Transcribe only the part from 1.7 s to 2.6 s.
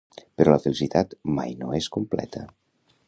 és completa.